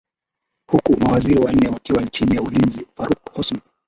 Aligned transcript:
huku 0.71 0.97
mawaziri 0.97 1.39
wanne 1.39 1.69
wakiwa 1.69 2.03
chini 2.03 2.35
ya 2.35 2.41
ulinzi 2.41 2.85
faruk 2.95 3.33
hosni 3.33 3.59